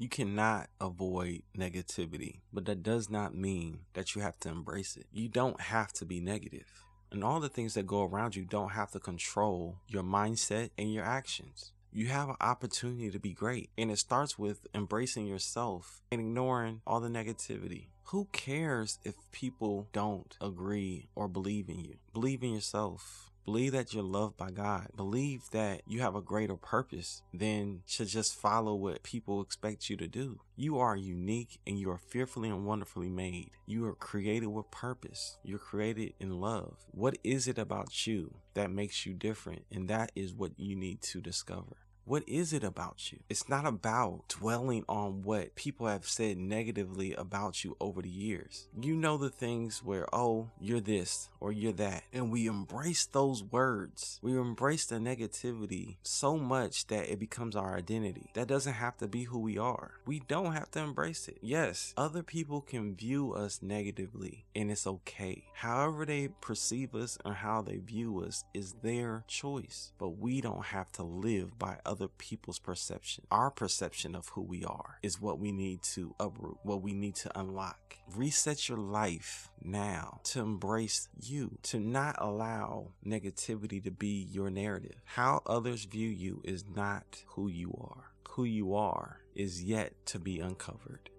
You 0.00 0.08
cannot 0.08 0.70
avoid 0.80 1.42
negativity, 1.54 2.40
but 2.54 2.64
that 2.64 2.82
does 2.82 3.10
not 3.10 3.34
mean 3.34 3.80
that 3.92 4.14
you 4.14 4.22
have 4.22 4.40
to 4.40 4.48
embrace 4.48 4.96
it. 4.96 5.04
You 5.12 5.28
don't 5.28 5.60
have 5.60 5.92
to 5.92 6.06
be 6.06 6.20
negative. 6.20 6.84
And 7.12 7.22
all 7.22 7.38
the 7.38 7.50
things 7.50 7.74
that 7.74 7.86
go 7.86 8.04
around 8.04 8.34
you 8.34 8.46
don't 8.46 8.70
have 8.70 8.90
to 8.92 8.98
control 8.98 9.76
your 9.88 10.02
mindset 10.02 10.70
and 10.78 10.90
your 10.90 11.04
actions. 11.04 11.72
You 11.92 12.06
have 12.06 12.30
an 12.30 12.36
opportunity 12.40 13.10
to 13.10 13.18
be 13.18 13.34
great. 13.34 13.68
And 13.76 13.90
it 13.90 13.98
starts 13.98 14.38
with 14.38 14.66
embracing 14.74 15.26
yourself 15.26 16.00
and 16.10 16.18
ignoring 16.18 16.80
all 16.86 17.00
the 17.00 17.10
negativity. 17.10 17.88
Who 18.04 18.26
cares 18.32 18.98
if 19.04 19.16
people 19.32 19.86
don't 19.92 20.34
agree 20.40 21.10
or 21.14 21.28
believe 21.28 21.68
in 21.68 21.78
you? 21.78 21.96
Believe 22.14 22.42
in 22.42 22.54
yourself. 22.54 23.29
Believe 23.50 23.72
that 23.72 23.92
you're 23.92 24.04
loved 24.04 24.36
by 24.36 24.52
God. 24.52 24.90
Believe 24.96 25.50
that 25.50 25.82
you 25.84 26.02
have 26.02 26.14
a 26.14 26.22
greater 26.22 26.54
purpose 26.54 27.22
than 27.34 27.82
to 27.96 28.04
just 28.04 28.36
follow 28.36 28.76
what 28.76 29.02
people 29.02 29.40
expect 29.40 29.90
you 29.90 29.96
to 29.96 30.06
do. 30.06 30.38
You 30.54 30.78
are 30.78 30.94
unique 30.94 31.58
and 31.66 31.76
you 31.76 31.90
are 31.90 31.98
fearfully 31.98 32.48
and 32.48 32.64
wonderfully 32.64 33.08
made. 33.08 33.50
You 33.66 33.86
are 33.86 33.96
created 33.96 34.46
with 34.46 34.70
purpose. 34.70 35.36
You're 35.42 35.58
created 35.58 36.14
in 36.20 36.40
love. 36.40 36.76
What 36.92 37.18
is 37.24 37.48
it 37.48 37.58
about 37.58 38.06
you 38.06 38.36
that 38.54 38.70
makes 38.70 39.04
you 39.04 39.14
different? 39.14 39.64
And 39.72 39.88
that 39.88 40.12
is 40.14 40.32
what 40.32 40.52
you 40.56 40.76
need 40.76 41.02
to 41.02 41.20
discover. 41.20 41.74
What 42.04 42.28
is 42.28 42.52
it 42.52 42.64
about 42.64 43.12
you? 43.12 43.20
It's 43.28 43.48
not 43.48 43.66
about 43.66 44.28
dwelling 44.28 44.84
on 44.88 45.22
what 45.22 45.54
people 45.54 45.86
have 45.86 46.06
said 46.06 46.38
negatively 46.38 47.14
about 47.14 47.62
you 47.64 47.76
over 47.80 48.02
the 48.02 48.08
years. 48.08 48.68
You 48.80 48.96
know 48.96 49.16
the 49.16 49.30
things 49.30 49.84
where, 49.84 50.06
oh, 50.12 50.50
you're 50.60 50.80
this 50.80 51.28
or 51.38 51.52
you're 51.52 51.72
that. 51.74 52.02
And 52.12 52.30
we 52.30 52.46
embrace 52.46 53.06
those 53.06 53.44
words. 53.44 54.18
We 54.22 54.36
embrace 54.36 54.86
the 54.86 54.96
negativity 54.96 55.96
so 56.02 56.36
much 56.36 56.86
that 56.88 57.10
it 57.10 57.18
becomes 57.18 57.54
our 57.54 57.76
identity. 57.76 58.30
That 58.34 58.48
doesn't 58.48 58.72
have 58.72 58.96
to 58.98 59.08
be 59.08 59.24
who 59.24 59.38
we 59.38 59.58
are. 59.58 59.92
We 60.06 60.20
don't 60.20 60.52
have 60.52 60.70
to 60.72 60.80
embrace 60.80 61.28
it. 61.28 61.38
Yes, 61.40 61.94
other 61.96 62.22
people 62.22 62.60
can 62.60 62.96
view 62.96 63.34
us 63.34 63.60
negatively 63.62 64.46
and 64.54 64.70
it's 64.70 64.86
okay. 64.86 65.44
However, 65.54 66.04
they 66.04 66.28
perceive 66.40 66.94
us 66.94 67.18
or 67.24 67.34
how 67.34 67.62
they 67.62 67.76
view 67.76 68.24
us 68.24 68.44
is 68.54 68.74
their 68.82 69.24
choice. 69.26 69.92
But 69.98 70.18
we 70.18 70.40
don't 70.40 70.64
have 70.66 70.90
to 70.92 71.02
live 71.02 71.58
by 71.58 71.78
other 71.90 72.06
people's 72.06 72.60
perception. 72.60 73.26
Our 73.32 73.50
perception 73.50 74.14
of 74.14 74.28
who 74.28 74.42
we 74.42 74.64
are 74.64 74.98
is 75.02 75.20
what 75.20 75.40
we 75.40 75.50
need 75.50 75.82
to 75.94 76.14
uproot, 76.20 76.58
what 76.62 76.82
we 76.82 76.92
need 76.92 77.16
to 77.16 77.38
unlock. 77.38 77.96
Reset 78.14 78.68
your 78.68 78.78
life 78.78 79.50
now 79.60 80.20
to 80.24 80.40
embrace 80.40 81.08
you, 81.20 81.58
to 81.64 81.80
not 81.80 82.14
allow 82.18 82.92
negativity 83.04 83.82
to 83.82 83.90
be 83.90 84.28
your 84.30 84.50
narrative. 84.50 85.02
How 85.04 85.42
others 85.46 85.84
view 85.84 86.08
you 86.08 86.40
is 86.44 86.64
not 86.76 87.24
who 87.26 87.48
you 87.48 87.76
are. 87.80 88.12
Who 88.30 88.44
you 88.44 88.76
are 88.76 89.18
is 89.34 89.64
yet 89.64 89.92
to 90.06 90.20
be 90.20 90.38
uncovered. 90.38 91.10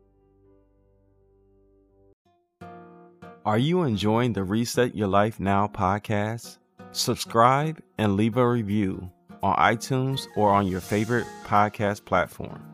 Are 3.43 3.57
you 3.57 3.83
enjoying 3.83 4.31
the 4.31 4.43
Reset 4.43 4.95
Your 4.95 5.09
Life 5.09 5.37
Now 5.37 5.67
podcast? 5.67 6.59
Subscribe 6.93 7.81
and 7.97 8.15
leave 8.15 8.37
a 8.37 8.47
review 8.47 9.11
on 9.43 9.55
iTunes 9.57 10.27
or 10.35 10.51
on 10.51 10.67
your 10.67 10.81
favorite 10.81 11.27
podcast 11.45 12.05
platform. 12.05 12.70